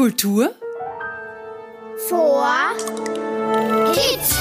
Kultur 0.00 0.54
vor 2.08 2.48
Kids. 3.92 4.34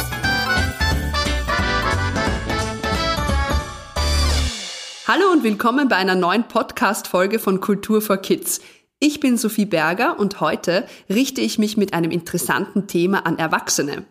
Hallo 5.06 5.26
und 5.34 5.44
willkommen 5.44 5.90
bei 5.90 5.98
einer 5.98 6.16
neuen 6.16 6.48
Podcast-Folge 6.48 7.40
von 7.40 7.60
Kultur 7.60 8.02
for 8.02 8.16
Kids. 8.16 8.62
Ich 9.02 9.20
bin 9.20 9.36
Sophie 9.36 9.66
Berger 9.66 10.18
und 10.18 10.40
heute 10.40 10.88
richte 11.10 11.42
ich 11.42 11.60
mich 11.60 11.76
mit 11.76 11.94
einem 11.94 12.12
interessanten 12.12 12.88
Thema 12.88 13.26
an 13.26 13.38
Erwachsene. 13.38 14.06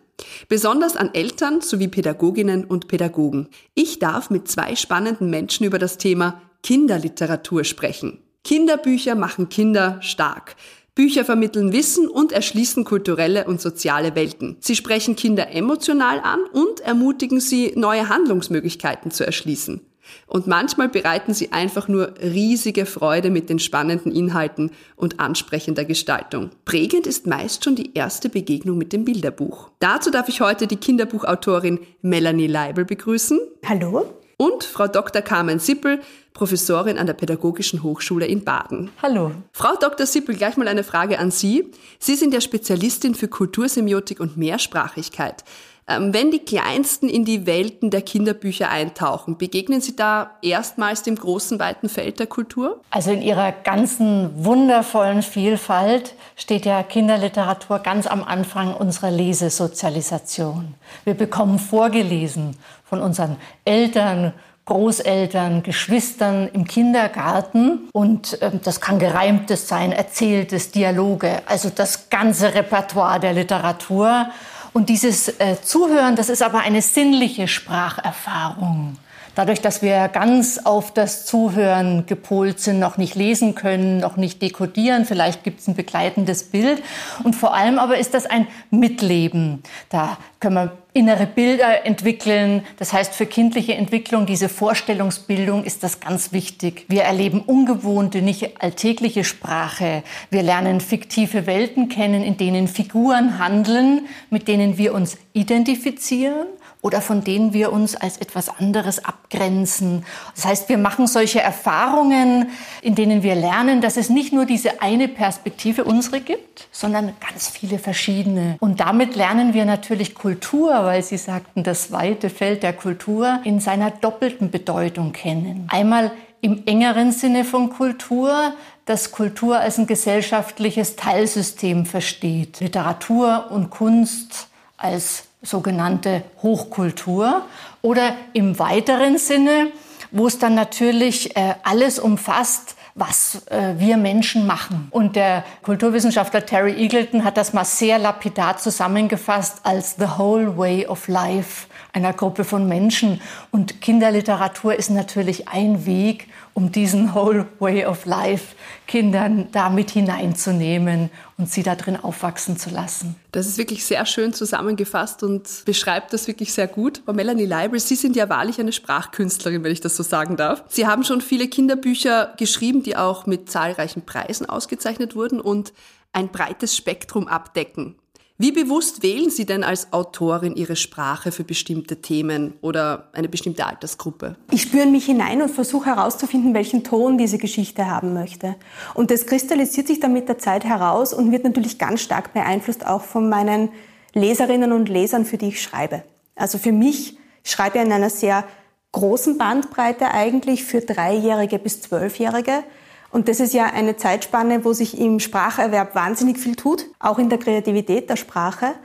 Besonders 0.49 0.95
an 0.95 1.15
Eltern 1.15 1.61
sowie 1.61 1.87
Pädagoginnen 1.87 2.63
und 2.63 2.87
Pädagogen. 2.87 3.49
Ich 3.73 3.97
darf 3.97 4.29
mit 4.29 4.47
zwei 4.47 4.75
spannenden 4.75 5.31
Menschen 5.31 5.65
über 5.65 5.79
das 5.79 5.97
Thema 5.97 6.43
Kinderliteratur 6.61 7.63
sprechen. 7.63 8.21
Kinderbücher 8.43 9.15
machen 9.15 9.49
Kinder 9.49 9.99
stark. 10.01 10.55
Bücher 10.99 11.23
vermitteln 11.23 11.71
Wissen 11.71 12.09
und 12.09 12.33
erschließen 12.33 12.83
kulturelle 12.83 13.45
und 13.45 13.61
soziale 13.61 14.15
Welten. 14.15 14.57
Sie 14.59 14.75
sprechen 14.75 15.15
Kinder 15.15 15.49
emotional 15.49 16.19
an 16.19 16.41
und 16.51 16.81
ermutigen 16.81 17.39
sie, 17.39 17.71
neue 17.77 18.09
Handlungsmöglichkeiten 18.09 19.09
zu 19.09 19.25
erschließen. 19.25 19.79
Und 20.27 20.47
manchmal 20.47 20.89
bereiten 20.89 21.33
sie 21.33 21.53
einfach 21.53 21.87
nur 21.87 22.15
riesige 22.21 22.85
Freude 22.85 23.29
mit 23.29 23.49
den 23.49 23.59
spannenden 23.59 24.11
Inhalten 24.11 24.71
und 24.97 25.21
ansprechender 25.21 25.85
Gestaltung. 25.85 26.49
Prägend 26.65 27.07
ist 27.07 27.27
meist 27.27 27.63
schon 27.63 27.77
die 27.77 27.91
erste 27.93 28.27
Begegnung 28.27 28.77
mit 28.77 28.91
dem 28.91 29.05
Bilderbuch. 29.05 29.71
Dazu 29.79 30.11
darf 30.11 30.27
ich 30.27 30.41
heute 30.41 30.67
die 30.67 30.75
Kinderbuchautorin 30.75 31.79
Melanie 32.01 32.47
Leibel 32.47 32.83
begrüßen. 32.83 33.39
Hallo. 33.65 34.18
Und 34.41 34.63
Frau 34.63 34.87
Dr. 34.87 35.21
Carmen 35.21 35.59
Sippel, 35.59 35.99
Professorin 36.33 36.97
an 36.97 37.07
der 37.07 37.13
Pädagogischen 37.13 37.83
Hochschule 37.83 38.25
in 38.25 38.45
Baden. 38.45 38.89
Hallo. 39.01 39.33
Frau 39.51 39.75
Dr. 39.77 40.05
Sippel, 40.05 40.33
gleich 40.33 40.55
mal 40.55 40.69
eine 40.69 40.85
Frage 40.85 41.19
an 41.19 41.29
Sie. 41.29 41.69
Sie 41.99 42.15
sind 42.15 42.33
ja 42.33 42.39
Spezialistin 42.39 43.15
für 43.15 43.27
Kultursemiotik 43.27 44.21
und 44.21 44.37
Mehrsprachigkeit. 44.37 45.43
Ähm, 45.89 46.13
wenn 46.13 46.29
die 46.29 46.39
Kleinsten 46.39 47.09
in 47.09 47.25
die 47.25 47.47
Welten 47.47 47.89
der 47.89 48.03
Kinderbücher 48.03 48.69
eintauchen, 48.69 49.37
begegnen 49.37 49.81
Sie 49.81 49.95
da 49.95 50.37
erstmals 50.43 51.01
dem 51.01 51.15
großen, 51.15 51.59
weiten 51.59 51.89
Feld 51.89 52.19
der 52.19 52.27
Kultur? 52.27 52.79
Also 52.91 53.11
in 53.11 53.23
ihrer 53.23 53.51
ganzen 53.51 54.45
wundervollen 54.45 55.23
Vielfalt 55.23 56.13
steht 56.35 56.65
ja 56.65 56.83
Kinderliteratur 56.83 57.79
ganz 57.79 58.05
am 58.05 58.23
Anfang 58.23 58.75
unserer 58.75 59.09
Lesesozialisation. 59.09 60.75
Wir 61.05 61.15
bekommen 61.15 61.57
vorgelesen 61.57 62.55
von 62.89 63.01
unseren 63.01 63.37
Eltern, 63.65 64.33
Großeltern, 64.65 65.63
Geschwistern 65.63 66.49
im 66.53 66.65
Kindergarten. 66.65 67.89
Und 67.91 68.41
äh, 68.41 68.51
das 68.63 68.81
kann 68.81 68.99
gereimtes 68.99 69.67
sein, 69.67 69.91
erzähltes, 69.91 70.71
Dialoge, 70.71 71.41
also 71.45 71.69
das 71.69 72.09
ganze 72.09 72.53
Repertoire 72.53 73.19
der 73.19 73.33
Literatur. 73.33 74.27
Und 74.73 74.89
dieses 74.89 75.27
äh, 75.39 75.57
Zuhören, 75.61 76.15
das 76.15 76.29
ist 76.29 76.43
aber 76.43 76.59
eine 76.59 76.81
sinnliche 76.81 77.47
Spracherfahrung. 77.47 78.97
Dadurch, 79.35 79.61
dass 79.61 79.81
wir 79.81 80.07
ganz 80.09 80.59
auf 80.59 80.93
das 80.93 81.25
Zuhören 81.25 82.05
gepolt 82.05 82.59
sind, 82.59 82.79
noch 82.79 82.97
nicht 82.97 83.15
lesen 83.15 83.55
können, 83.55 83.99
noch 83.99 84.17
nicht 84.17 84.41
dekodieren, 84.41 85.05
vielleicht 85.05 85.43
gibt 85.43 85.61
es 85.61 85.67
ein 85.67 85.75
begleitendes 85.75 86.43
Bild. 86.43 86.81
Und 87.23 87.35
vor 87.35 87.53
allem 87.53 87.79
aber 87.79 87.97
ist 87.97 88.13
das 88.13 88.25
ein 88.25 88.47
Mitleben. 88.71 89.63
Da 89.89 90.17
können 90.39 90.55
wir 90.55 90.77
innere 90.93 91.27
Bilder 91.27 91.85
entwickeln. 91.85 92.63
Das 92.77 92.93
heißt, 92.93 93.13
für 93.13 93.25
kindliche 93.25 93.75
Entwicklung, 93.75 94.25
diese 94.25 94.49
Vorstellungsbildung 94.49 95.63
ist 95.63 95.83
das 95.83 95.99
ganz 95.99 96.31
wichtig. 96.31 96.85
Wir 96.87 97.03
erleben 97.03 97.41
ungewohnte, 97.41 98.21
nicht 98.21 98.61
alltägliche 98.61 99.23
Sprache. 99.23 100.03
Wir 100.31 100.43
lernen 100.43 100.81
fiktive 100.81 101.45
Welten 101.45 101.89
kennen, 101.89 102.23
in 102.23 102.37
denen 102.37 102.67
Figuren 102.67 103.37
handeln, 103.37 104.07
mit 104.29 104.47
denen 104.47 104.77
wir 104.77 104.93
uns 104.93 105.17
identifizieren 105.33 106.47
oder 106.81 107.01
von 107.01 107.23
denen 107.23 107.53
wir 107.53 107.73
uns 107.73 107.95
als 107.95 108.17
etwas 108.17 108.47
anderes 108.47 109.03
abgrenzen. 109.03 110.05
Das 110.35 110.45
heißt, 110.45 110.69
wir 110.69 110.77
machen 110.77 111.07
solche 111.07 111.41
Erfahrungen, 111.41 112.49
in 112.81 112.95
denen 112.95 113.21
wir 113.21 113.35
lernen, 113.35 113.81
dass 113.81 113.97
es 113.97 114.09
nicht 114.09 114.31
nur 114.31 114.45
diese 114.45 114.81
eine 114.81 115.09
Perspektive 115.09 115.83
unsere 115.83 116.21
gibt, 116.21 116.67
sondern 116.71 117.13
ganz 117.19 117.49
viele 117.49 117.79
verschiedene. 117.79 118.55
Und 118.59 118.79
damit 118.79 119.15
lernen 119.15 119.53
wir 119.53 119.65
natürlich 119.65 120.15
Kultur, 120.15 120.69
weil 120.69 121.03
Sie 121.03 121.17
sagten, 121.17 121.63
das 121.63 121.91
weite 121.91 122.29
Feld 122.29 122.63
der 122.63 122.73
Kultur 122.73 123.41
in 123.43 123.59
seiner 123.59 123.91
doppelten 123.91 124.49
Bedeutung 124.49 125.11
kennen. 125.11 125.67
Einmal 125.69 126.11
im 126.41 126.63
engeren 126.65 127.11
Sinne 127.11 127.43
von 127.43 127.69
Kultur, 127.69 128.53
dass 128.85 129.11
Kultur 129.11 129.59
als 129.59 129.77
ein 129.77 129.87
gesellschaftliches 129.87 130.95
Teilsystem 130.95 131.85
versteht. 131.85 132.61
Literatur 132.61 133.51
und 133.51 133.69
Kunst 133.69 134.47
als 134.77 135.28
sogenannte 135.41 136.23
Hochkultur 136.41 137.43
oder 137.81 138.13
im 138.33 138.59
weiteren 138.59 139.17
Sinne, 139.17 139.71
wo 140.11 140.27
es 140.27 140.39
dann 140.39 140.55
natürlich 140.55 141.35
äh, 141.35 141.55
alles 141.63 141.99
umfasst, 141.99 142.75
was 142.95 143.45
äh, 143.47 143.75
wir 143.77 143.97
Menschen 143.97 144.45
machen. 144.45 144.87
Und 144.91 145.15
der 145.15 145.43
Kulturwissenschaftler 145.61 146.45
Terry 146.45 146.73
Eagleton 146.73 147.23
hat 147.23 147.37
das 147.37 147.53
mal 147.53 147.65
sehr 147.65 147.97
lapidar 147.97 148.57
zusammengefasst 148.57 149.59
als 149.63 149.95
The 149.97 150.17
Whole 150.17 150.57
Way 150.57 150.87
of 150.87 151.07
Life 151.07 151.67
einer 151.93 152.13
Gruppe 152.13 152.43
von 152.43 152.67
Menschen. 152.67 153.21
Und 153.51 153.81
Kinderliteratur 153.81 154.75
ist 154.75 154.89
natürlich 154.89 155.47
ein 155.47 155.85
Weg, 155.85 156.27
um 156.59 156.73
diesen 156.73 157.15
Whole 157.15 157.47
Way 157.59 157.85
of 157.85 158.05
Life 158.05 158.53
Kindern 158.85 159.47
da 159.53 159.69
mit 159.69 159.91
hineinzunehmen 159.91 161.09
und 161.37 161.49
sie 161.49 161.63
da 161.63 161.75
drin 161.75 161.95
aufwachsen 161.95 162.57
zu 162.57 162.69
lassen. 162.69 163.15
Das 163.31 163.47
ist 163.47 163.57
wirklich 163.57 163.85
sehr 163.85 164.05
schön 164.05 164.33
zusammengefasst 164.33 165.23
und 165.23 165.63
beschreibt 165.63 166.11
das 166.11 166.27
wirklich 166.27 166.51
sehr 166.51 166.67
gut. 166.67 167.01
Frau 167.05 167.13
Melanie 167.13 167.45
Leibel, 167.45 167.79
Sie 167.79 167.95
sind 167.95 168.17
ja 168.17 168.27
wahrlich 168.27 168.59
eine 168.59 168.73
Sprachkünstlerin, 168.73 169.63
wenn 169.63 169.71
ich 169.71 169.79
das 169.79 169.95
so 169.95 170.03
sagen 170.03 170.35
darf. 170.35 170.65
Sie 170.67 170.85
haben 170.85 171.05
schon 171.05 171.21
viele 171.21 171.47
Kinderbücher 171.47 172.33
geschrieben, 172.37 172.83
die 172.83 172.97
auch 172.97 173.25
mit 173.25 173.49
zahlreichen 173.49 174.01
Preisen 174.01 174.49
ausgezeichnet 174.49 175.15
wurden 175.15 175.39
und 175.39 175.71
ein 176.11 176.27
breites 176.27 176.75
Spektrum 176.75 177.29
abdecken. 177.29 177.95
Wie 178.41 178.53
bewusst 178.53 179.03
wählen 179.03 179.29
Sie 179.29 179.45
denn 179.45 179.65
als 179.65 179.91
Autorin 179.91 180.55
Ihre 180.55 180.77
Sprache 180.77 181.33
für 181.33 181.43
bestimmte 181.43 181.97
Themen 181.97 182.53
oder 182.61 183.09
eine 183.11 183.27
bestimmte 183.27 183.65
Altersgruppe? 183.65 184.37
Ich 184.49 184.61
spüre 184.61 184.85
mich 184.85 185.07
hinein 185.07 185.41
und 185.41 185.49
versuche 185.49 185.87
herauszufinden, 185.87 186.53
welchen 186.53 186.85
Ton 186.85 187.17
diese 187.17 187.37
Geschichte 187.37 187.87
haben 187.87 188.13
möchte. 188.13 188.55
Und 188.93 189.11
das 189.11 189.25
kristallisiert 189.25 189.87
sich 189.87 189.99
dann 189.99 190.13
mit 190.13 190.29
der 190.29 190.37
Zeit 190.37 190.63
heraus 190.63 191.13
und 191.13 191.33
wird 191.33 191.43
natürlich 191.43 191.77
ganz 191.77 191.99
stark 191.99 192.31
beeinflusst 192.31 192.87
auch 192.87 193.01
von 193.01 193.27
meinen 193.27 193.73
Leserinnen 194.13 194.71
und 194.71 194.87
Lesern, 194.87 195.25
für 195.25 195.35
die 195.35 195.49
ich 195.49 195.61
schreibe. 195.61 196.03
Also 196.37 196.59
für 196.59 196.71
mich 196.71 197.17
schreibe 197.43 197.79
ich 197.79 197.83
in 197.83 197.91
einer 197.91 198.09
sehr 198.09 198.45
großen 198.93 199.37
Bandbreite 199.37 200.11
eigentlich 200.11 200.63
für 200.63 200.79
Dreijährige 200.79 201.59
bis 201.59 201.81
Zwölfjährige. 201.81 202.63
Und 203.11 203.27
das 203.27 203.39
ist 203.39 203.53
ja 203.53 203.65
eine 203.65 203.97
Zeitspanne, 203.97 204.63
wo 204.65 204.73
sich 204.73 204.99
im 204.99 205.19
Spracherwerb 205.19 205.95
wahnsinnig 205.95 206.37
viel 206.37 206.55
tut, 206.55 206.85
auch 206.99 207.17
in 207.17 207.29
der 207.29 207.39
Kreativität 207.39 208.09
der 208.09 208.15
Sprache. 208.15 208.75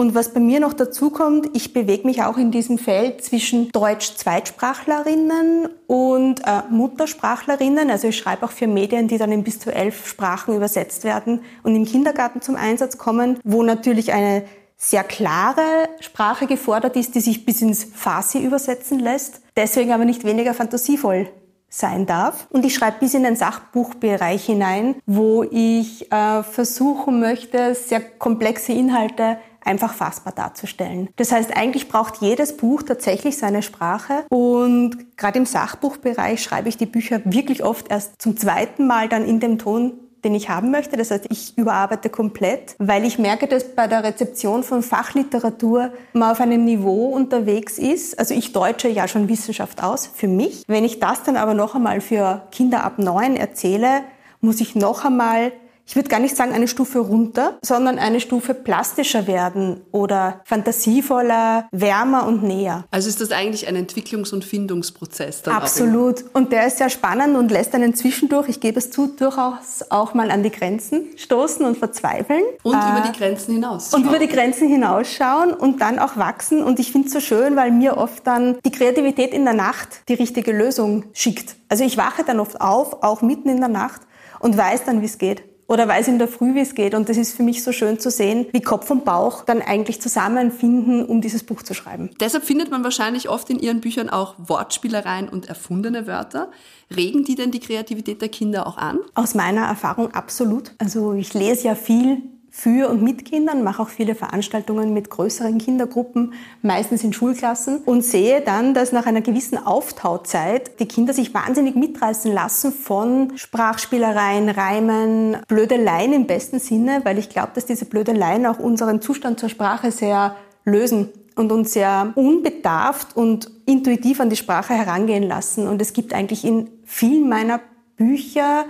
Und 0.00 0.14
was 0.14 0.32
bei 0.32 0.38
mir 0.38 0.60
noch 0.60 0.74
dazu 0.74 1.10
kommt, 1.10 1.56
ich 1.56 1.72
bewege 1.72 2.06
mich 2.06 2.22
auch 2.22 2.36
in 2.36 2.52
diesem 2.52 2.78
Feld 2.78 3.24
zwischen 3.24 3.72
Deutsch-Zweitsprachlerinnen 3.72 5.68
und 5.88 6.40
äh, 6.46 6.62
Muttersprachlerinnen. 6.70 7.90
Also 7.90 8.06
ich 8.06 8.16
schreibe 8.16 8.46
auch 8.46 8.52
für 8.52 8.68
Medien, 8.68 9.08
die 9.08 9.18
dann 9.18 9.32
in 9.32 9.42
bis 9.42 9.58
zu 9.58 9.74
elf 9.74 10.06
Sprachen 10.06 10.54
übersetzt 10.54 11.02
werden 11.02 11.40
und 11.64 11.74
im 11.74 11.84
Kindergarten 11.84 12.40
zum 12.42 12.54
Einsatz 12.54 12.96
kommen, 12.96 13.40
wo 13.42 13.64
natürlich 13.64 14.12
eine 14.12 14.44
sehr 14.76 15.02
klare 15.02 15.88
Sprache 15.98 16.46
gefordert 16.46 16.94
ist, 16.94 17.16
die 17.16 17.20
sich 17.20 17.44
bis 17.44 17.60
ins 17.60 17.82
Farsi 17.82 18.38
übersetzen 18.38 19.00
lässt, 19.00 19.40
deswegen 19.56 19.90
aber 19.90 20.04
nicht 20.04 20.22
weniger 20.22 20.54
fantasievoll 20.54 21.28
sein 21.68 22.06
darf. 22.06 22.46
Und 22.50 22.64
ich 22.64 22.74
schreibe 22.74 22.98
bis 23.00 23.14
in 23.14 23.22
den 23.22 23.36
Sachbuchbereich 23.36 24.44
hinein, 24.44 24.96
wo 25.06 25.44
ich 25.44 26.10
äh, 26.10 26.42
versuchen 26.42 27.20
möchte, 27.20 27.74
sehr 27.74 28.00
komplexe 28.00 28.72
Inhalte 28.72 29.38
einfach 29.64 29.92
fassbar 29.92 30.32
darzustellen. 30.32 31.10
Das 31.16 31.30
heißt, 31.30 31.56
eigentlich 31.56 31.88
braucht 31.88 32.22
jedes 32.22 32.56
Buch 32.56 32.82
tatsächlich 32.82 33.36
seine 33.36 33.62
Sprache 33.62 34.24
und 34.30 35.16
gerade 35.18 35.38
im 35.38 35.46
Sachbuchbereich 35.46 36.42
schreibe 36.42 36.70
ich 36.70 36.78
die 36.78 36.86
Bücher 36.86 37.20
wirklich 37.24 37.62
oft 37.62 37.90
erst 37.90 38.20
zum 38.20 38.36
zweiten 38.36 38.86
Mal 38.86 39.08
dann 39.08 39.26
in 39.26 39.40
dem 39.40 39.58
Ton, 39.58 39.92
den 40.24 40.34
ich 40.34 40.48
haben 40.48 40.70
möchte. 40.70 40.96
Das 40.96 41.10
heißt, 41.10 41.26
ich 41.30 41.56
überarbeite 41.56 42.10
komplett, 42.10 42.74
weil 42.78 43.04
ich 43.04 43.18
merke, 43.18 43.46
dass 43.46 43.74
bei 43.74 43.86
der 43.86 44.04
Rezeption 44.04 44.62
von 44.62 44.82
Fachliteratur 44.82 45.92
man 46.12 46.32
auf 46.32 46.40
einem 46.40 46.64
Niveau 46.64 47.06
unterwegs 47.06 47.78
ist. 47.78 48.18
Also 48.18 48.34
ich 48.34 48.52
deutsche 48.52 48.88
ja 48.88 49.08
schon 49.08 49.28
Wissenschaft 49.28 49.82
aus 49.82 50.06
für 50.06 50.28
mich. 50.28 50.64
Wenn 50.66 50.84
ich 50.84 51.00
das 51.00 51.22
dann 51.22 51.36
aber 51.36 51.54
noch 51.54 51.74
einmal 51.74 52.00
für 52.00 52.42
Kinder 52.50 52.84
ab 52.84 52.98
neun 52.98 53.36
erzähle, 53.36 54.02
muss 54.40 54.60
ich 54.60 54.74
noch 54.74 55.04
einmal 55.04 55.52
ich 55.88 55.96
würde 55.96 56.10
gar 56.10 56.20
nicht 56.20 56.36
sagen 56.36 56.52
eine 56.52 56.68
Stufe 56.68 56.98
runter, 56.98 57.58
sondern 57.62 57.98
eine 57.98 58.20
Stufe 58.20 58.52
plastischer 58.52 59.26
werden 59.26 59.80
oder 59.90 60.42
fantasievoller, 60.44 61.66
wärmer 61.72 62.26
und 62.26 62.42
näher. 62.42 62.84
Also 62.90 63.08
ist 63.08 63.22
das 63.22 63.32
eigentlich 63.32 63.66
ein 63.66 63.74
Entwicklungs- 63.74 64.34
und 64.34 64.44
Findungsprozess? 64.44 65.40
Dann 65.42 65.54
Absolut. 65.54 66.26
Und 66.34 66.52
der 66.52 66.66
ist 66.66 66.76
sehr 66.76 66.90
spannend 66.90 67.38
und 67.38 67.50
lässt 67.50 67.74
einen 67.74 67.94
zwischendurch, 67.94 68.50
ich 68.50 68.60
gebe 68.60 68.78
es 68.78 68.90
zu, 68.90 69.06
durchaus 69.06 69.82
auch 69.88 70.12
mal 70.12 70.30
an 70.30 70.42
die 70.42 70.50
Grenzen 70.50 71.06
stoßen 71.16 71.64
und 71.64 71.78
verzweifeln. 71.78 72.42
Und 72.64 72.74
äh, 72.74 72.76
über 72.76 73.08
die 73.10 73.18
Grenzen 73.18 73.54
hinaus. 73.54 73.94
Und 73.94 74.04
über 74.04 74.18
die 74.18 74.28
Grenzen 74.28 74.68
hinausschauen 74.68 75.54
und 75.54 75.80
dann 75.80 75.98
auch 75.98 76.18
wachsen. 76.18 76.62
Und 76.62 76.80
ich 76.80 76.92
finde 76.92 77.06
es 77.06 77.14
so 77.14 77.20
schön, 77.20 77.56
weil 77.56 77.70
mir 77.70 77.96
oft 77.96 78.26
dann 78.26 78.58
die 78.62 78.72
Kreativität 78.72 79.32
in 79.32 79.46
der 79.46 79.54
Nacht 79.54 80.02
die 80.10 80.14
richtige 80.14 80.52
Lösung 80.52 81.04
schickt. 81.14 81.56
Also 81.70 81.82
ich 81.82 81.96
wache 81.96 82.24
dann 82.24 82.40
oft 82.40 82.60
auf, 82.60 83.02
auch 83.02 83.22
mitten 83.22 83.48
in 83.48 83.60
der 83.60 83.70
Nacht 83.70 84.02
und 84.38 84.54
weiß 84.54 84.84
dann, 84.84 85.00
wie 85.00 85.06
es 85.06 85.16
geht 85.16 85.44
oder 85.68 85.86
weiß 85.86 86.08
in 86.08 86.18
der 86.18 86.28
Früh, 86.28 86.54
wie 86.54 86.60
es 86.60 86.74
geht. 86.74 86.94
Und 86.94 87.08
das 87.08 87.16
ist 87.16 87.36
für 87.36 87.42
mich 87.42 87.62
so 87.62 87.72
schön 87.72 88.00
zu 88.00 88.10
sehen, 88.10 88.46
wie 88.52 88.62
Kopf 88.62 88.90
und 88.90 89.04
Bauch 89.04 89.44
dann 89.44 89.62
eigentlich 89.62 90.00
zusammenfinden, 90.00 91.04
um 91.04 91.20
dieses 91.20 91.44
Buch 91.44 91.62
zu 91.62 91.74
schreiben. 91.74 92.10
Deshalb 92.20 92.44
findet 92.44 92.70
man 92.70 92.82
wahrscheinlich 92.82 93.28
oft 93.28 93.50
in 93.50 93.60
Ihren 93.60 93.80
Büchern 93.80 94.08
auch 94.08 94.34
Wortspielereien 94.38 95.28
und 95.28 95.48
erfundene 95.48 96.06
Wörter. 96.06 96.50
Regen 96.94 97.22
die 97.24 97.34
denn 97.34 97.50
die 97.50 97.60
Kreativität 97.60 98.22
der 98.22 98.30
Kinder 98.30 98.66
auch 98.66 98.78
an? 98.78 98.98
Aus 99.14 99.34
meiner 99.34 99.66
Erfahrung 99.66 100.12
absolut. 100.12 100.72
Also 100.78 101.12
ich 101.12 101.34
lese 101.34 101.68
ja 101.68 101.74
viel 101.74 102.22
für 102.60 102.90
und 102.90 103.02
mit 103.02 103.24
Kindern, 103.24 103.62
mache 103.62 103.80
auch 103.80 103.88
viele 103.88 104.16
Veranstaltungen 104.16 104.92
mit 104.92 105.10
größeren 105.10 105.58
Kindergruppen, 105.58 106.32
meistens 106.60 107.04
in 107.04 107.12
Schulklassen 107.12 107.82
und 107.84 108.04
sehe 108.04 108.40
dann, 108.40 108.74
dass 108.74 108.90
nach 108.90 109.06
einer 109.06 109.20
gewissen 109.20 109.64
Auftauzeit 109.64 110.80
die 110.80 110.88
Kinder 110.88 111.14
sich 111.14 111.32
wahnsinnig 111.32 111.76
mitreißen 111.76 112.32
lassen 112.32 112.72
von 112.72 113.32
Sprachspielereien, 113.36 114.48
Reimen, 114.48 115.36
Blödeleien 115.46 116.12
im 116.12 116.26
besten 116.26 116.58
Sinne, 116.58 117.02
weil 117.04 117.18
ich 117.18 117.28
glaube, 117.28 117.50
dass 117.54 117.64
diese 117.64 117.84
Blödeleien 117.84 118.44
auch 118.44 118.58
unseren 118.58 119.00
Zustand 119.00 119.38
zur 119.38 119.50
Sprache 119.50 119.92
sehr 119.92 120.34
lösen 120.64 121.10
und 121.36 121.52
uns 121.52 121.72
sehr 121.72 122.12
unbedarft 122.16 123.16
und 123.16 123.52
intuitiv 123.66 124.18
an 124.18 124.30
die 124.30 124.36
Sprache 124.36 124.74
herangehen 124.74 125.22
lassen. 125.22 125.68
Und 125.68 125.80
es 125.80 125.92
gibt 125.92 126.12
eigentlich 126.12 126.44
in 126.44 126.68
vielen 126.84 127.28
meiner 127.28 127.60
Bücher 127.96 128.64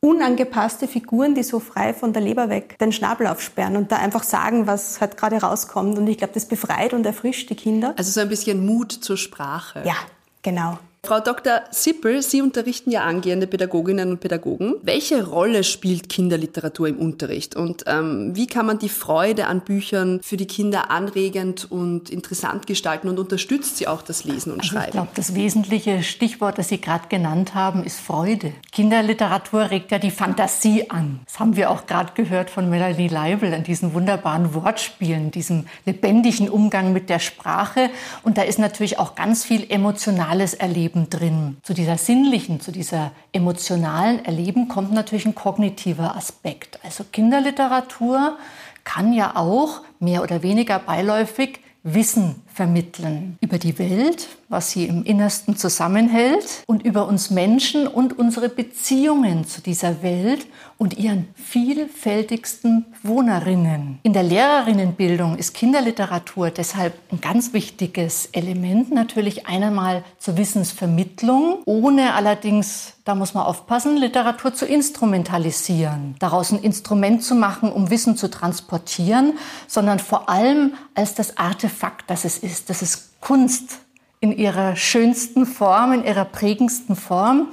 unangepasste 0.00 0.88
Figuren, 0.88 1.34
die 1.34 1.42
so 1.42 1.60
frei 1.60 1.92
von 1.92 2.12
der 2.12 2.22
Leber 2.22 2.48
weg 2.48 2.78
den 2.78 2.92
Schnabel 2.92 3.26
aufsperren 3.26 3.76
und 3.76 3.92
da 3.92 3.96
einfach 3.96 4.22
sagen, 4.22 4.66
was 4.66 5.00
halt 5.00 5.16
gerade 5.16 5.36
rauskommt. 5.36 5.98
Und 5.98 6.06
ich 6.06 6.18
glaube, 6.18 6.32
das 6.32 6.46
befreit 6.46 6.94
und 6.94 7.04
erfrischt 7.04 7.50
die 7.50 7.54
Kinder. 7.54 7.94
Also 7.96 8.10
so 8.10 8.20
ein 8.20 8.28
bisschen 8.28 8.64
Mut 8.64 8.92
zur 8.92 9.16
Sprache. 9.16 9.82
Ja, 9.84 9.96
genau. 10.42 10.78
Frau 11.02 11.18
Dr. 11.18 11.62
Sippel, 11.70 12.20
Sie 12.20 12.42
unterrichten 12.42 12.90
ja 12.90 13.04
angehende 13.04 13.46
Pädagoginnen 13.46 14.10
und 14.10 14.20
Pädagogen. 14.20 14.74
Welche 14.82 15.26
Rolle 15.26 15.64
spielt 15.64 16.10
Kinderliteratur 16.10 16.88
im 16.88 16.98
Unterricht 16.98 17.56
und 17.56 17.84
ähm, 17.86 18.36
wie 18.36 18.46
kann 18.46 18.66
man 18.66 18.78
die 18.78 18.90
Freude 18.90 19.46
an 19.46 19.62
Büchern 19.62 20.20
für 20.22 20.36
die 20.36 20.46
Kinder 20.46 20.90
anregend 20.90 21.66
und 21.70 22.10
interessant 22.10 22.66
gestalten 22.66 23.08
und 23.08 23.18
unterstützt 23.18 23.78
sie 23.78 23.88
auch 23.88 24.02
das 24.02 24.24
Lesen 24.24 24.52
und 24.52 24.60
also 24.60 24.72
Schreiben? 24.72 24.88
Ich 24.88 24.92
glaube, 24.92 25.08
das 25.14 25.34
wesentliche 25.34 26.02
Stichwort, 26.02 26.58
das 26.58 26.68
Sie 26.68 26.80
gerade 26.80 27.08
genannt 27.08 27.54
haben, 27.54 27.82
ist 27.82 27.98
Freude. 27.98 28.52
Kinderliteratur 28.70 29.70
regt 29.70 29.92
ja 29.92 29.98
die 29.98 30.10
Fantasie 30.10 30.90
an. 30.90 31.20
Das 31.24 31.40
haben 31.40 31.56
wir 31.56 31.70
auch 31.70 31.86
gerade 31.86 32.12
gehört 32.14 32.50
von 32.50 32.68
Melanie 32.68 33.08
Leibel 33.08 33.54
an 33.54 33.64
diesen 33.64 33.94
wunderbaren 33.94 34.52
Wortspielen, 34.54 35.30
diesem 35.30 35.64
lebendigen 35.86 36.50
Umgang 36.50 36.92
mit 36.92 37.08
der 37.08 37.20
Sprache. 37.20 37.88
Und 38.22 38.36
da 38.36 38.42
ist 38.42 38.58
natürlich 38.58 38.98
auch 38.98 39.14
ganz 39.14 39.44
viel 39.44 39.64
emotionales 39.70 40.52
Erleben 40.52 40.89
Erleben 40.90 41.10
drin. 41.10 41.56
Zu 41.62 41.74
dieser 41.74 41.96
sinnlichen, 41.98 42.60
zu 42.60 42.72
dieser 42.72 43.12
emotionalen 43.32 44.24
Erleben 44.24 44.68
kommt 44.68 44.92
natürlich 44.92 45.26
ein 45.26 45.34
kognitiver 45.34 46.16
Aspekt. 46.16 46.80
Also 46.82 47.04
Kinderliteratur 47.04 48.36
kann 48.82 49.12
ja 49.12 49.36
auch 49.36 49.82
mehr 50.00 50.22
oder 50.22 50.42
weniger 50.42 50.78
beiläufig 50.80 51.60
Wissen 51.82 52.42
vermitteln 52.60 53.38
über 53.40 53.56
die 53.56 53.78
Welt, 53.78 54.28
was 54.50 54.72
sie 54.72 54.84
im 54.84 55.02
Innersten 55.04 55.56
zusammenhält 55.56 56.62
und 56.66 56.84
über 56.84 57.08
uns 57.08 57.30
Menschen 57.30 57.86
und 57.86 58.18
unsere 58.18 58.50
Beziehungen 58.50 59.46
zu 59.46 59.62
dieser 59.62 60.02
Welt 60.02 60.46
und 60.76 60.98
ihren 60.98 61.28
vielfältigsten 61.36 62.84
Wohnerinnen. 63.02 63.98
In 64.02 64.12
der 64.12 64.24
Lehrerinnenbildung 64.24 65.38
ist 65.38 65.54
Kinderliteratur 65.54 66.50
deshalb 66.50 66.94
ein 67.10 67.22
ganz 67.22 67.54
wichtiges 67.54 68.28
Element, 68.32 68.92
natürlich 68.92 69.46
einmal 69.46 70.04
zur 70.18 70.36
Wissensvermittlung, 70.36 71.58
ohne 71.64 72.12
allerdings, 72.12 72.94
da 73.04 73.14
muss 73.14 73.34
man 73.34 73.44
aufpassen, 73.44 73.96
Literatur 73.96 74.52
zu 74.52 74.66
instrumentalisieren, 74.66 76.14
daraus 76.18 76.52
ein 76.52 76.62
Instrument 76.62 77.22
zu 77.22 77.34
machen, 77.34 77.72
um 77.72 77.90
Wissen 77.90 78.16
zu 78.16 78.28
transportieren, 78.28 79.34
sondern 79.66 79.98
vor 79.98 80.28
allem 80.28 80.74
als 80.94 81.14
das 81.14 81.38
Artefakt, 81.38 82.10
das 82.10 82.24
es 82.24 82.38
ist. 82.38 82.49
Das 82.66 82.82
ist 82.82 83.20
Kunst 83.20 83.78
in 84.20 84.36
ihrer 84.36 84.76
schönsten 84.76 85.46
Form, 85.46 85.92
in 85.92 86.04
ihrer 86.04 86.24
prägendsten 86.24 86.96
Form, 86.96 87.48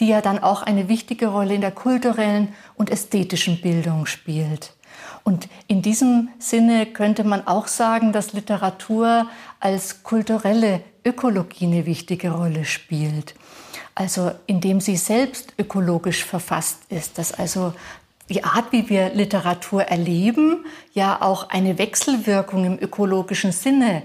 die 0.00 0.08
ja 0.08 0.20
dann 0.20 0.38
auch 0.38 0.62
eine 0.62 0.88
wichtige 0.88 1.28
Rolle 1.28 1.54
in 1.54 1.60
der 1.60 1.70
kulturellen 1.70 2.54
und 2.76 2.90
ästhetischen 2.90 3.60
Bildung 3.60 4.06
spielt. 4.06 4.74
Und 5.24 5.48
in 5.68 5.82
diesem 5.82 6.28
Sinne 6.38 6.86
könnte 6.86 7.24
man 7.24 7.46
auch 7.46 7.66
sagen, 7.66 8.12
dass 8.12 8.32
Literatur 8.32 9.28
als 9.58 10.02
kulturelle 10.02 10.82
Ökologie 11.04 11.66
eine 11.66 11.86
wichtige 11.86 12.30
Rolle 12.30 12.64
spielt. 12.64 13.34
Also 13.94 14.32
indem 14.46 14.80
sie 14.80 14.96
selbst 14.96 15.54
ökologisch 15.58 16.24
verfasst 16.24 16.78
ist, 16.88 17.18
dass 17.18 17.32
also 17.32 17.72
die 18.28 18.42
Art, 18.42 18.72
wie 18.72 18.88
wir 18.88 19.10
Literatur 19.10 19.84
erleben, 19.84 20.64
ja 20.92 21.20
auch 21.20 21.50
eine 21.50 21.78
Wechselwirkung 21.78 22.64
im 22.64 22.78
ökologischen 22.78 23.52
Sinne 23.52 24.02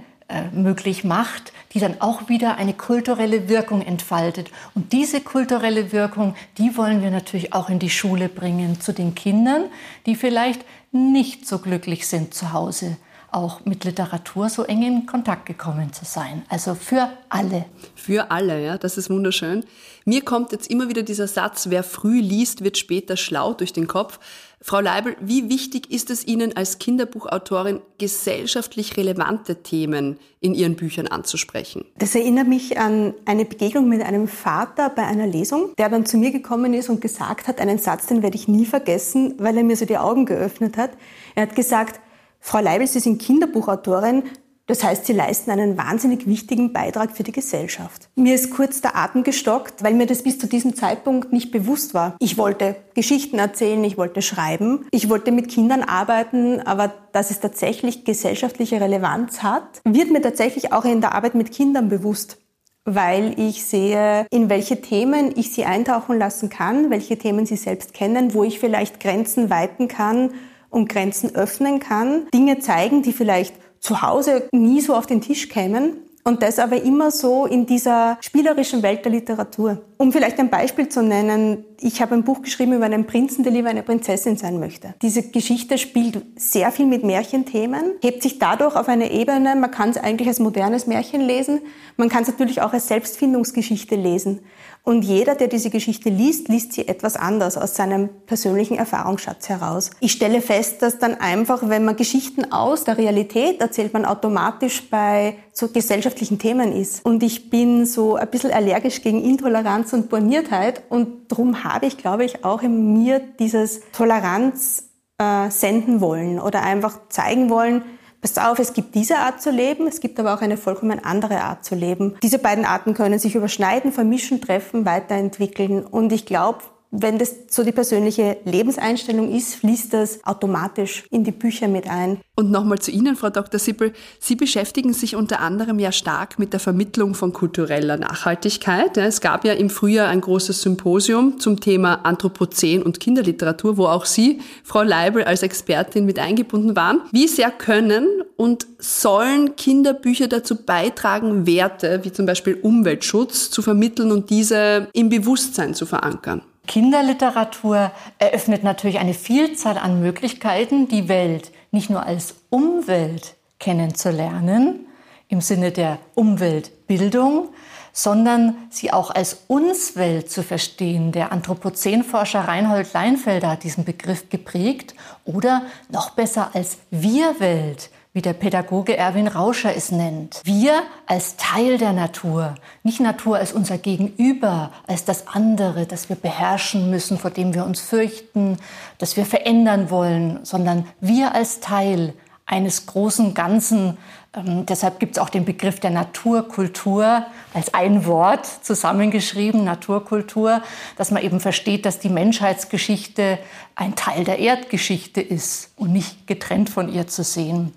möglich 0.52 1.04
macht, 1.04 1.54
die 1.74 1.80
dann 1.80 2.02
auch 2.02 2.30
wieder 2.30 2.58
eine 2.58 2.74
kulturelle 2.74 3.50
Wirkung 3.50 3.82
entfaltet. 3.82 4.52
Und 4.76 4.94
diese 4.94 5.22
kulturelle 5.22 5.92
Wirkung, 5.92 6.36
die 6.58 6.78
wollen 6.78 7.02
wir 7.02 7.12
natürlich 7.12 7.54
auch 7.54 7.70
in 7.70 7.80
die 7.80 7.90
Schule 7.90 8.30
bringen, 8.30 8.80
zu 8.80 8.94
den 8.94 9.16
Kindern, 9.16 9.66
die 10.06 10.16
vielleicht 10.16 10.66
nicht 10.92 11.48
so 11.48 11.60
glücklich 11.60 12.08
sind 12.08 12.34
zu 12.34 12.54
Hause 12.54 12.98
auch 13.32 13.66
mit 13.66 13.84
Literatur 13.84 14.50
so 14.50 14.64
eng 14.64 14.84
in 14.84 15.06
Kontakt 15.06 15.46
gekommen 15.46 15.94
zu 15.94 16.06
sein. 16.06 16.44
Also 16.50 16.76
für 16.76 17.10
alle. 17.30 17.66
Für 17.96 18.32
alle, 18.32 18.64
ja, 18.64 18.78
das 18.78 18.98
ist 18.98 19.10
wunderschön. 19.10 19.66
Mir 20.06 20.24
kommt 20.24 20.52
jetzt 20.52 20.70
immer 20.70 20.90
wieder 20.90 21.04
dieser 21.04 21.28
Satz, 21.28 21.68
wer 21.70 21.84
früh 21.84 22.20
liest, 22.20 22.64
wird 22.64 22.78
später 22.78 23.18
schlau 23.18 23.54
durch 23.54 23.74
den 23.74 23.88
Kopf. 23.88 24.20
Frau 24.62 24.82
Leibel, 24.82 25.16
wie 25.22 25.50
wichtig 25.50 25.90
ist 25.90 26.10
es 26.10 26.28
Ihnen 26.28 26.58
als 26.58 26.80
Kinderbuchautorin, 26.80 27.80
gesellschaftlich 27.98 28.98
relevante 28.98 29.64
Themen 29.64 30.20
in 30.42 30.54
Ihren 30.54 30.76
Büchern 30.76 31.08
anzusprechen? 31.08 31.86
Das 31.98 32.14
erinnert 32.14 32.48
mich 32.48 32.78
an 32.78 33.14
eine 33.26 33.46
Begegnung 33.46 33.88
mit 33.88 34.02
einem 34.02 34.28
Vater 34.28 34.90
bei 34.90 35.04
einer 35.06 35.28
Lesung, 35.28 35.74
der 35.78 35.88
dann 35.88 36.06
zu 36.06 36.18
mir 36.18 36.32
gekommen 36.32 36.74
ist 36.74 36.90
und 36.90 37.00
gesagt 37.00 37.48
hat, 37.48 37.62
einen 37.62 37.78
Satz, 37.78 38.08
den 38.08 38.22
werde 38.22 38.36
ich 38.36 38.50
nie 38.50 38.66
vergessen, 38.66 39.36
weil 39.38 39.56
er 39.58 39.64
mir 39.64 39.78
so 39.78 39.86
die 39.86 39.98
Augen 39.98 40.26
geöffnet 40.26 40.76
hat. 40.76 40.92
Er 41.36 41.44
hat 41.44 41.56
gesagt, 41.56 42.02
Frau 42.42 42.60
Leibel, 42.60 42.86
Sie 42.86 43.00
sind 43.00 43.22
Kinderbuchautorin. 43.22 44.24
Das 44.70 44.84
heißt, 44.84 45.08
Sie 45.08 45.14
leisten 45.14 45.50
einen 45.50 45.80
wahnsinnig 45.80 46.28
wichtigen 46.28 46.74
Beitrag 46.74 47.18
für 47.18 47.24
die 47.24 47.32
Gesellschaft. 47.32 48.08
Mir 48.16 48.36
ist 48.36 48.52
kurz 48.52 48.82
der 48.82 48.96
Atem 48.96 49.24
gestockt, 49.24 49.84
weil 49.84 49.96
mir 49.96 50.06
das 50.06 50.22
bis 50.22 50.38
zu 50.38 50.46
diesem 50.46 50.76
Zeitpunkt 50.76 51.34
nicht 51.34 51.50
bewusst 51.50 51.96
war. 51.96 52.16
Ich 52.20 52.38
wollte 52.38 52.76
Geschichten 52.94 53.40
erzählen, 53.40 53.84
ich 53.84 53.98
wollte 53.98 54.22
schreiben, 54.22 54.86
ich 54.92 55.10
wollte 55.10 55.32
mit 55.32 55.50
Kindern 55.50 55.82
arbeiten, 55.82 56.60
aber 56.62 56.94
dass 57.14 57.32
es 57.32 57.40
tatsächlich 57.40 58.06
gesellschaftliche 58.06 58.80
Relevanz 58.80 59.42
hat, 59.42 59.82
wird 59.86 60.12
mir 60.12 60.22
tatsächlich 60.22 60.72
auch 60.72 60.86
in 60.86 61.02
der 61.02 61.16
Arbeit 61.16 61.34
mit 61.34 61.52
Kindern 61.52 61.90
bewusst 61.90 62.38
weil 62.86 63.40
ich 63.40 63.66
sehe, 63.66 64.26
in 64.32 64.50
welche 64.50 64.82
Themen 64.82 65.34
ich 65.36 65.52
sie 65.52 65.64
eintauchen 65.64 66.18
lassen 66.18 66.50
kann, 66.50 66.90
welche 66.90 67.20
Themen 67.20 67.46
sie 67.46 67.58
selbst 67.58 67.94
kennen, 67.94 68.34
wo 68.34 68.44
ich 68.44 68.60
vielleicht 68.60 69.00
Grenzen 69.00 69.52
weiten 69.52 69.88
kann 69.88 70.32
und 70.72 70.90
Grenzen 70.90 71.36
öffnen 71.36 71.80
kann, 71.80 72.28
Dinge 72.34 72.60
zeigen, 72.60 73.04
die 73.04 73.14
vielleicht 73.14 73.54
zu 73.80 74.02
Hause 74.02 74.50
nie 74.52 74.82
so 74.82 74.96
auf 74.96 75.06
den 75.06 75.22
Tisch 75.22 75.50
kämen 75.50 75.98
und 76.24 76.44
das 76.44 76.60
aber 76.60 76.82
immer 76.82 77.12
so 77.12 77.46
in 77.46 77.66
dieser 77.66 78.18
spielerischen 78.22 78.84
Welt 78.84 79.04
der 79.06 79.12
Literatur. 79.12 79.82
Um 79.98 80.12
vielleicht 80.12 80.40
ein 80.40 80.50
Beispiel 80.50 80.90
zu 80.90 81.02
nennen, 81.02 81.66
ich 81.82 82.02
habe 82.02 82.16
ein 82.16 82.24
Buch 82.24 82.42
geschrieben 82.42 82.74
über 82.74 82.86
einen 82.86 83.06
Prinzen, 83.06 83.44
der 83.44 83.52
lieber 83.52 83.70
eine 83.70 83.84
Prinzessin 83.84 84.38
sein 84.38 84.60
möchte. 84.60 84.96
Diese 85.02 85.24
Geschichte 85.24 85.78
spielt 85.78 86.22
sehr 86.36 86.72
viel 86.72 86.86
mit 86.86 87.04
Märchenthemen, 87.04 87.94
hebt 88.02 88.22
sich 88.24 88.40
dadurch 88.40 88.76
auf 88.76 88.88
eine 88.88 89.12
Ebene, 89.12 89.56
man 89.56 89.72
kann 89.72 89.90
es 89.90 89.98
eigentlich 89.98 90.28
als 90.28 90.40
modernes 90.40 90.88
Märchen 90.88 91.22
lesen, 91.22 91.62
man 91.98 92.10
kann 92.10 92.24
es 92.24 92.30
natürlich 92.30 92.62
auch 92.62 92.74
als 92.74 92.88
Selbstfindungsgeschichte 92.88 93.96
lesen. 93.96 94.42
Und 94.84 95.04
jeder, 95.04 95.36
der 95.36 95.48
diese 95.48 95.70
Geschichte 95.70 96.10
liest, 96.10 96.48
liest 96.48 96.74
sie 96.74 96.88
etwas 96.88 97.16
anders 97.16 97.58
aus 97.58 97.76
seinem 97.76 98.10
persönlichen 98.26 98.78
Erfahrungsschatz 98.78 99.50
heraus. 99.50 99.92
Ich 100.00 100.14
stelle 100.14 100.42
fest, 100.42 100.82
dass 100.82 100.98
dann 100.98 101.16
einfach, 101.16 101.68
wenn 101.68 101.86
man 101.86 101.96
Geschichten 101.96 102.52
aus 102.52 102.86
der 102.86 102.98
Realität 102.98 103.62
erzählt, 103.62 103.94
man 103.94 104.06
automatisch 104.06 104.90
bei 104.90 105.36
so 105.52 105.68
gesellschaftlichen 105.68 106.40
Themen 106.40 106.72
ist. 106.72 107.06
Und 107.06 107.22
ich 107.22 107.50
bin 107.50 107.86
so 107.86 108.16
ein 108.16 108.30
bisschen 108.30 108.52
allergisch 108.52 109.02
gegen 109.02 109.24
Intoleranz 109.24 109.94
und 109.94 110.10
Borniertheit. 110.10 110.82
Und 110.90 111.30
darum 111.30 111.64
habe 111.70 111.86
ich, 111.86 111.98
glaube 111.98 112.26
ich, 112.26 112.44
auch 112.44 112.62
in 112.62 112.94
mir 112.94 113.20
dieses 113.40 113.82
Toleranz 113.92 114.90
äh, 115.18 115.50
senden 115.50 116.02
wollen 116.02 116.40
oder 116.40 116.64
einfach 116.64 116.98
zeigen 117.10 117.50
wollen, 117.50 117.84
Pass 118.22 118.38
auf, 118.38 118.60
es 118.60 118.74
gibt 118.74 118.96
diese 118.96 119.18
Art 119.20 119.42
zu 119.42 119.50
leben, 119.50 119.88
es 119.88 120.02
gibt 120.02 120.20
aber 120.20 120.34
auch 120.34 120.42
eine 120.42 120.58
vollkommen 120.58 121.02
andere 121.02 121.42
Art 121.42 121.64
zu 121.64 121.74
leben. 121.74 122.18
Diese 122.22 122.38
beiden 122.38 122.66
Arten 122.66 122.94
können 122.94 123.18
sich 123.18 123.36
überschneiden, 123.36 123.94
vermischen, 123.94 124.42
treffen, 124.42 124.86
weiterentwickeln. 124.86 125.86
Und 125.86 126.12
ich 126.12 126.26
glaube, 126.26 126.60
wenn 126.92 127.20
das 127.20 127.36
so 127.50 127.64
die 127.64 127.72
persönliche 127.72 128.38
Lebenseinstellung 128.46 129.32
ist, 129.32 129.56
fließt 129.56 129.94
das 129.94 130.24
automatisch 130.26 131.04
in 131.12 131.24
die 131.24 131.32
Bücher 131.32 131.68
mit 131.68 131.88
ein. 131.88 132.20
Und 132.36 132.50
nochmal 132.50 132.80
zu 132.80 132.90
Ihnen, 132.90 133.16
Frau 133.16 133.30
Dr. 133.30 133.60
Sippel. 133.60 133.94
Sie 134.20 134.36
beschäftigen 134.36 134.94
sich 134.94 135.16
unter 135.16 135.40
anderem 135.40 135.78
ja 135.78 135.92
stark 135.92 136.40
mit 136.40 136.54
der 136.54 136.60
Vermittlung 136.60 137.14
von 137.14 137.32
kultureller 137.32 137.98
Nachhaltigkeit. 137.98 138.98
Es 138.98 139.22
gab 139.22 139.46
ja 139.46 139.54
im 139.54 139.70
Frühjahr 139.70 140.08
ein 140.08 140.22
großes 140.22 140.62
Symposium 140.64 141.40
zum 141.40 141.60
Thema 141.60 142.06
Anthropozän 142.06 142.82
und 142.82 143.00
Kinderliteratur, 143.00 143.78
wo 143.78 143.86
auch 143.86 144.06
Sie, 144.06 144.40
Frau 144.64 144.82
Leibel, 144.82 145.24
als 145.24 145.44
Expertin 145.44 146.06
mit 146.06 146.18
eingebunden 146.18 146.76
waren. 146.76 147.02
Wie 147.12 147.28
sehr 147.28 147.52
können 147.52 148.08
und 148.36 148.66
sollen 148.80 149.56
Kinderbücher 149.56 150.28
dazu 150.28 150.56
beitragen, 150.56 151.46
Werte 151.46 152.00
wie 152.04 152.12
zum 152.12 152.26
Beispiel 152.26 152.56
Umweltschutz 152.56 153.52
zu 153.52 153.62
vermitteln 153.62 154.12
und 154.12 154.30
diese 154.30 154.88
im 154.94 155.10
Bewusstsein 155.10 155.76
zu 155.76 155.86
verankern? 155.86 156.42
Kinderliteratur 156.68 157.92
eröffnet 158.20 158.64
natürlich 158.64 159.00
eine 159.00 159.14
Vielzahl 159.14 159.78
an 159.78 160.02
Möglichkeiten, 160.02 160.88
die 160.88 161.08
Welt 161.08 161.52
nicht 161.72 161.90
nur 161.90 162.04
als 162.04 162.36
Umwelt 162.50 163.36
kennenzulernen, 163.60 164.88
im 165.28 165.42
Sinne 165.42 165.72
der 165.72 166.00
Umweltbildung, 166.16 167.50
sondern 167.92 168.56
sie 168.70 168.92
auch 168.92 169.12
als 169.12 169.44
Unswelt 169.48 170.32
zu 170.32 170.44
verstehen. 170.44 171.12
Der 171.12 171.32
Anthropozänforscher 171.32 172.42
Reinhold 172.42 172.94
Leinfelder 172.94 173.50
hat 173.52 173.64
diesen 173.64 173.84
Begriff 173.84 174.30
geprägt 174.30 174.96
oder 175.26 175.64
noch 175.90 176.12
besser 176.12 176.52
als 176.54 176.78
Wir-Welt 176.92 177.90
wie 178.20 178.22
der 178.22 178.34
Pädagoge 178.34 178.98
Erwin 178.98 179.30
Rauscher 179.30 179.74
es 179.74 179.94
nennt. 179.94 180.42
Wir 180.44 180.84
als 181.06 181.38
Teil 181.38 181.78
der 181.78 181.94
Natur, 181.94 182.56
nicht 182.84 183.00
Natur 183.00 183.38
als 183.38 183.54
unser 183.54 183.78
Gegenüber, 183.78 184.74
als 184.88 185.06
das 185.06 185.28
andere, 185.28 185.86
das 185.86 186.10
wir 186.10 186.18
beherrschen 186.18 186.90
müssen, 186.90 187.18
vor 187.18 187.32
dem 187.32 187.54
wir 187.54 187.64
uns 187.64 187.80
fürchten, 187.80 188.58
das 188.98 189.16
wir 189.16 189.26
verändern 189.26 189.90
wollen, 189.90 190.42
sondern 190.44 190.86
wir 191.00 191.34
als 191.34 191.62
Teil 191.62 192.14
eines 192.46 192.88
großen 192.88 193.34
Ganzen, 193.36 193.98
ähm, 194.36 194.66
deshalb 194.66 195.00
gibt 195.00 195.18
es 195.18 195.22
auch 195.22 195.30
den 195.30 195.44
Begriff 195.44 195.80
der 195.80 195.90
Naturkultur 195.90 197.26
als 197.54 197.74
ein 197.74 198.06
Wort 198.06 198.46
zusammengeschrieben, 198.46 199.64
Naturkultur, 199.64 200.62
dass 200.98 201.10
man 201.10 201.24
eben 201.24 201.40
versteht, 201.40 201.86
dass 201.86 202.00
die 202.00 202.10
Menschheitsgeschichte 202.10 203.40
ein 203.76 203.96
Teil 203.96 204.24
der 204.24 204.38
Erdgeschichte 204.38 205.22
ist 205.22 205.72
und 205.78 205.92
nicht 205.92 206.28
getrennt 206.28 206.70
von 206.70 206.94
ihr 206.94 207.08
zu 207.08 207.24
sehen. 207.24 207.74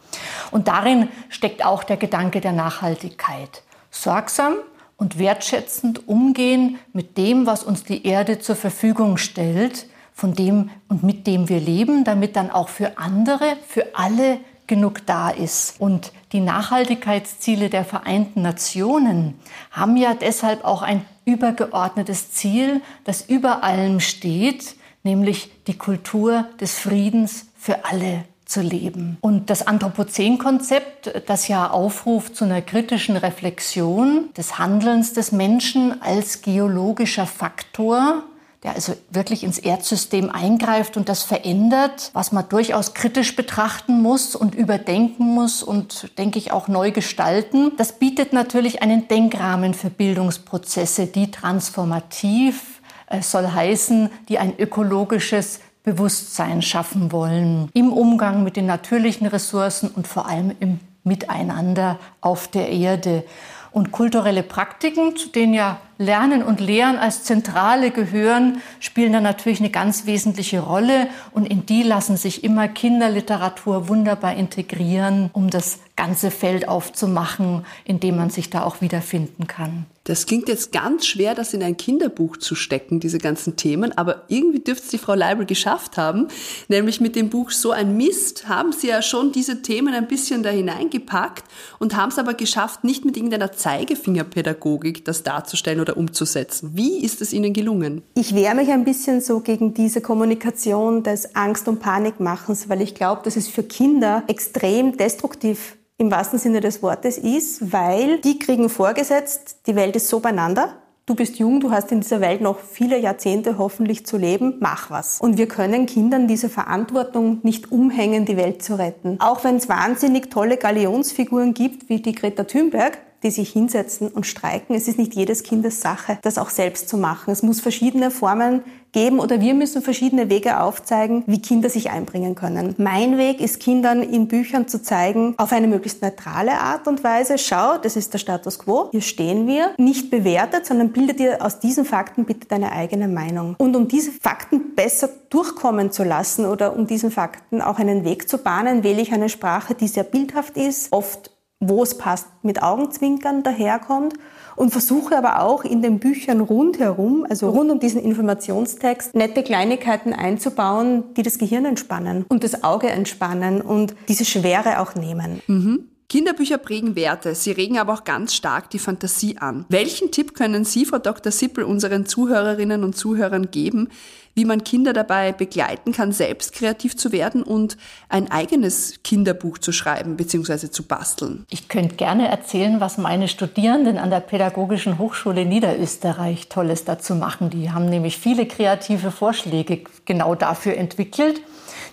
Und 0.51 0.69
darin 0.69 1.09
steckt 1.31 1.65
auch 1.65 1.85
der 1.85 1.97
Gedanke 1.97 2.41
der 2.43 2.53
Nachhaltigkeit. 2.53 3.63
Sorgsam 3.91 4.55
und 4.99 5.19
wertschätzend 5.19 6.07
umgehen 6.07 6.79
mit 6.93 7.17
dem, 7.17 7.47
was 7.47 7.65
uns 7.65 7.85
die 7.85 8.07
Erde 8.07 8.41
zur 8.41 8.57
Verfügung 8.57 9.17
stellt, 9.17 9.87
von 10.13 10.35
dem 10.35 10.71
und 10.89 11.03
mit 11.03 11.27
dem 11.27 11.49
wir 11.49 11.59
leben, 11.59 12.05
damit 12.05 12.37
dann 12.37 12.51
auch 12.51 12.69
für 12.69 12.99
andere, 12.99 13.57
für 13.67 13.97
alle 13.97 14.39
genug 14.67 15.07
da 15.07 15.31
ist. 15.31 15.81
Und 15.81 16.13
die 16.33 16.41
Nachhaltigkeitsziele 16.41 17.69
der 17.69 17.85
Vereinten 17.85 18.43
Nationen 18.43 19.35
haben 19.71 19.97
ja 19.97 20.15
deshalb 20.15 20.65
auch 20.65 20.83
ein 20.83 21.05
übergeordnetes 21.25 22.33
Ziel, 22.33 22.81
das 23.05 23.23
über 23.23 23.63
allem 23.63 24.01
steht, 24.01 24.77
nämlich 25.03 25.51
die 25.67 25.77
Kultur 25.77 26.47
des 26.61 26.79
Friedens 26.79 27.47
für 27.59 27.85
alle 27.85 28.25
zu 28.45 28.61
leben. 28.61 29.17
Und 29.21 29.49
das 29.49 29.67
Anthropozän-Konzept, 29.67 31.23
das 31.27 31.49
ja 31.49 31.71
aufruft 31.71 32.37
zu 32.37 32.45
einer 32.45 32.61
kritischen 32.61 33.17
Reflexion 33.17 34.29
des 34.37 34.59
Handelns 34.59 35.15
des 35.15 35.33
Menschen 35.33 36.03
als 36.03 36.43
geologischer 36.43 37.27
Faktor, 37.27 38.25
der 38.63 38.75
also 38.75 38.95
wirklich 39.11 39.43
ins 39.43 39.59
Erdsystem 39.59 40.31
eingreift 40.31 40.97
und 40.97 41.09
das 41.09 41.25
verändert, 41.25 42.11
was 42.13 42.31
man 42.31 42.49
durchaus 42.49 42.95
kritisch 42.95 43.35
betrachten 43.35 44.01
muss 44.01 44.37
und 44.37 44.55
überdenken 44.55 45.27
muss 45.27 45.63
und, 45.63 46.17
denke 46.17 46.39
ich, 46.39 46.53
auch 46.53 46.69
neu 46.69 46.93
gestalten. 46.93 47.73
Das 47.77 47.99
bietet 47.99 48.33
natürlich 48.33 48.81
einen 48.81 49.09
Denkrahmen 49.09 49.75
für 49.75 49.91
Bildungsprozesse, 49.91 51.07
die 51.07 51.33
transformativ 51.33 52.81
äh, 53.09 53.21
soll 53.21 53.49
heißen, 53.49 54.11
die 54.29 54.39
ein 54.39 54.57
ökologisches 54.59 55.61
Bewusstsein 55.83 56.63
schaffen 56.63 57.11
wollen 57.11 57.69
im 57.75 57.93
Umgang 57.93 58.45
mit 58.45 58.57
den 58.57 58.67
natürlichen 58.67 59.27
Ressourcen 59.27 59.91
und 59.91 60.07
vor 60.07 60.29
allem 60.29 60.55
im 60.61 60.79
Miteinander 61.03 61.99
auf 62.21 62.47
der 62.47 62.69
Erde. 62.69 63.25
Und 63.73 63.91
kulturelle 63.91 64.43
Praktiken, 64.43 65.17
zu 65.17 65.31
denen 65.31 65.55
ja 65.55 65.81
Lernen 66.03 66.43
und 66.43 66.61
Lehren 66.61 66.97
als 66.97 67.25
Zentrale 67.25 67.91
gehören, 67.91 68.61
spielen 68.81 69.13
da 69.13 69.21
natürlich 69.21 69.61
eine 69.61 69.71
ganz 69.71 70.07
wesentliche 70.07 70.61
Rolle. 70.61 71.09
Und 71.33 71.47
in 71.47 71.65
die 71.67 71.83
lassen 71.83 72.17
sich 72.17 72.45
immer 72.45 72.69
Kinderliteratur 72.69 73.89
wunderbar 73.89 74.35
integrieren, 74.35 75.31
um 75.33 75.51
das 75.51 75.79
ganze 75.97 76.31
Feld 76.31 76.69
aufzumachen, 76.69 77.65
in 77.85 78.01
dem 78.01 78.17
man 78.17 78.31
sich 78.31 78.51
da 78.51 78.65
auch 78.65 78.81
wiederfinden 78.81 79.47
kann. 79.47 79.87
Das 80.05 80.27
klingt 80.27 80.49
jetzt 80.49 80.73
ganz 80.73 81.07
schwer, 81.07 81.37
das 81.37 81.55
in 81.55 81.63
ein 81.63 81.77
Kinderbuch 81.77 82.37
zu 82.37 82.57
stecken, 82.57 82.99
diese 82.99 83.19
ganzen 83.19 83.55
Themen, 83.55 83.97
aber 83.97 84.25
irgendwie 84.27 84.59
dürfte 84.59 84.85
es 84.87 84.91
die 84.91 84.99
Frau 84.99 85.15
Leibel 85.15 85.47
geschafft 85.47 85.97
haben. 85.97 86.27
Nämlich 86.67 87.01
mit 87.01 87.15
dem 87.15 87.31
Buch 87.31 87.53
So 87.53 87.71
ein 87.71 87.97
Mist 87.97 88.49
haben 88.49 88.73
sie 88.73 88.89
ja 88.89 89.01
schon 89.01 89.31
diese 89.31 89.63
Themen 89.63 89.95
ein 89.95 90.09
bisschen 90.09 90.43
da 90.43 90.51
hineingepackt 90.51 91.45
und 91.79 91.95
haben 91.95 92.11
es 92.11 92.19
aber 92.19 92.35
geschafft, 92.35 92.83
nicht 92.83 93.05
mit 93.05 93.17
irgendeiner 93.17 93.53
Zeigefingerpädagogik 93.53 95.05
das 95.05 95.23
darzustellen 95.23 95.79
oder 95.79 95.92
umzusetzen. 95.95 96.73
Wie 96.75 97.05
ist 97.05 97.21
es 97.21 97.33
Ihnen 97.33 97.53
gelungen? 97.53 98.03
Ich 98.15 98.35
wehre 98.35 98.55
mich 98.55 98.71
ein 98.71 98.85
bisschen 98.85 99.21
so 99.21 99.41
gegen 99.41 99.75
diese 99.75 100.01
Kommunikation 100.01 101.03
des 101.03 101.35
Angst- 101.35 101.69
und 101.69 101.81
Panikmachens, 101.81 102.69
weil 102.69 102.81
ich 102.81 102.95
glaube, 102.95 103.23
dass 103.25 103.37
es 103.37 103.49
für 103.49 103.63
Kinder 103.63 104.25
extrem 104.27 104.97
destruktiv 104.97 105.77
im 105.99 106.11
wahrsten 106.11 106.39
Sinne 106.39 106.61
des 106.61 106.83
Wortes 106.83 107.19
ist, 107.19 107.73
weil 107.73 108.19
die 108.21 108.39
kriegen 108.39 108.69
vorgesetzt, 108.69 109.59
die 109.67 109.77
Welt 109.77 109.95
ist 109.97 110.09
so 110.09 110.21
beieinander. 110.21 110.79
Du 111.05 111.17
bist 111.17 111.39
jung, 111.39 111.59
du 111.59 111.73
hast 111.73 111.91
in 111.91 112.01
dieser 112.01 112.21
Welt 112.21 112.41
noch 112.41 112.61
viele 112.61 112.97
Jahrzehnte 112.97 113.59
hoffentlich 113.59 114.07
zu 114.07 114.17
leben, 114.17 114.59
mach 114.61 114.89
was. 114.89 115.21
Und 115.21 115.37
wir 115.37 115.49
können 115.49 115.87
Kindern 115.87 116.29
diese 116.29 116.49
Verantwortung 116.49 117.41
nicht 117.43 117.73
umhängen, 117.73 118.25
die 118.25 118.37
Welt 118.37 118.63
zu 118.63 118.79
retten. 118.79 119.17
Auch 119.21 119.43
wenn 119.43 119.57
es 119.57 119.69
wahnsinnig 119.69 120.31
tolle 120.31 120.59
Galionsfiguren 120.59 121.55
gibt, 121.55 121.89
wie 121.89 122.01
die 122.01 122.15
Greta 122.15 122.45
Thunberg, 122.45 122.99
die 123.23 123.31
sich 123.31 123.51
hinsetzen 123.51 124.09
und 124.09 124.27
streiken. 124.27 124.75
Es 124.75 124.89
ist 124.89 124.99
nicht 124.99 125.15
jedes 125.15 125.43
Kindes 125.43 125.81
Sache, 125.81 126.19
das 126.23 126.39
auch 126.39 126.51
selbst 126.51 126.89
zu 126.89 126.97
machen. 126.97 127.31
Es 127.31 127.43
muss 127.43 127.61
verschiedene 127.61 128.11
Formen 128.11 128.63
geben 128.93 129.21
oder 129.21 129.41
wir 129.41 129.55
müssen 129.55 129.83
verschiedene 129.83 130.29
Wege 130.29 130.61
aufzeigen, 130.61 131.25
wie 131.27 131.41
Kinder 131.41 131.69
sich 131.71 131.91
einbringen 131.91 132.35
können. 132.35 132.75
Mein 132.79 133.19
Weg 133.19 133.41
ist 133.41 133.59
Kindern 133.61 134.03
in 134.03 134.29
Büchern 134.29 134.69
zu 134.69 134.83
zeigen, 134.83 135.35
auf 135.39 135.53
eine 135.53 135.67
möglichst 135.67 136.03
neutrale 136.03 136.53
Art 136.53 136.87
und 136.87 137.03
Weise, 137.03 137.39
schau, 137.39 137.79
das 137.79 137.97
ist 137.97 138.13
der 138.13 138.19
Status 138.19 138.59
quo, 138.59 138.89
hier 138.91 139.01
stehen 139.01 139.47
wir, 139.47 139.71
nicht 139.79 140.11
bewertet, 140.11 140.67
sondern 140.67 140.93
bildet 140.93 141.19
dir 141.19 141.45
aus 141.45 141.59
diesen 141.59 141.85
Fakten 141.85 142.25
bitte 142.25 142.47
deine 142.47 142.73
eigene 142.73 143.09
Meinung. 143.09 143.57
Und 143.59 143.75
um 143.75 143.89
diese 143.89 144.13
Fakten 144.13 144.75
besser 144.75 145.09
durchkommen 145.31 145.91
zu 145.91 146.05
lassen 146.05 146.45
oder 146.45 146.77
um 146.77 146.87
diesen 146.87 147.11
Fakten 147.11 147.63
auch 147.63 147.79
einen 147.79 148.05
Weg 148.05 148.29
zu 148.29 148.39
bahnen, 148.39 148.85
wähle 148.85 149.01
ich 149.01 149.13
eine 149.13 149.31
Sprache, 149.31 149.75
die 149.75 149.89
sehr 149.89 150.05
bildhaft 150.05 150.57
ist, 150.57 150.93
oft 150.93 151.32
wo 151.63 151.83
es 151.83 151.97
passt, 151.97 152.27
mit 152.43 152.63
Augenzwinkern 152.63 153.43
daherkommt 153.43 154.15
und 154.57 154.71
versuche 154.71 155.17
aber 155.17 155.41
auch 155.41 155.65
in 155.65 155.81
den 155.81 156.01
Büchern 156.01 156.41
rundherum, 156.41 157.25
also 157.29 157.49
rund 157.51 157.71
um 157.71 157.79
diesen 157.79 158.03
Informationstext, 158.03 159.15
nette 159.15 159.43
Kleinigkeiten 159.43 160.13
einzubauen, 160.13 161.15
die 161.17 161.23
das 161.23 161.39
Gehirn 161.39 161.65
entspannen 161.65 162.25
und 162.29 162.45
das 162.45 162.65
Auge 162.65 162.89
entspannen 162.89 163.61
und 163.61 163.95
diese 164.09 164.25
Schwere 164.25 164.81
auch 164.81 164.95
nehmen. 164.95 165.41
Mhm. 165.47 165.89
Kinderbücher 166.09 166.59
prägen 166.59 166.95
Werte, 166.95 167.35
sie 167.35 167.53
regen 167.53 167.79
aber 167.79 167.95
auch 167.95 168.05
ganz 168.05 168.35
stark 168.35 168.69
die 168.69 168.79
Fantasie 168.79 169.39
an. 169.39 169.65
Welchen 169.71 170.11
Tipp 170.11 170.35
können 170.35 170.67
Sie, 170.67 170.85
Frau 170.85 170.99
Dr. 170.99 171.33
Sippel, 171.33 171.65
unseren 171.65 172.05
Zuhörerinnen 172.05 172.85
und 172.85 172.95
Zuhörern 172.95 173.51
geben, 173.51 173.89
wie 174.35 174.45
man 174.45 174.65
Kinder 174.65 174.93
dabei 174.93 175.33
begleiten 175.33 175.93
kann, 175.93 176.13
selbst 176.13 176.53
kreativ 176.53 176.97
zu 176.97 177.13
werden 177.13 177.43
und 177.43 177.77
ein 178.09 178.31
eigenes 178.31 179.03
Kinderbuch 179.03 179.59
zu 179.59 179.73
schreiben 179.73 180.17
bzw. 180.17 180.71
zu 180.71 180.85
basteln? 180.85 181.45
Ich 181.51 181.69
könnte 181.69 181.97
gerne 181.97 182.29
erzählen, 182.29 182.81
was 182.81 182.99
meine 182.99 183.29
Studierenden 183.29 183.99
an 183.99 184.11
der 184.11 184.21
Pädagogischen 184.21 184.99
Hochschule 184.99 185.45
Niederösterreich 185.45 186.49
Tolles 186.49 186.85
dazu 186.85 187.15
machen. 187.15 187.51
Die 187.51 187.71
haben 187.71 187.87
nämlich 187.87 188.19
viele 188.19 188.47
kreative 188.47 189.11
Vorschläge 189.11 189.85
genau 190.05 190.35
dafür 190.35 190.77
entwickelt, 190.77 191.41